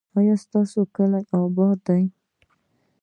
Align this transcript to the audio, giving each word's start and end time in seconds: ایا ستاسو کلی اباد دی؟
ایا 0.17 0.35
ستاسو 0.43 0.79
کلی 0.95 1.21
اباد 1.37 1.77
دی؟ 1.85 2.01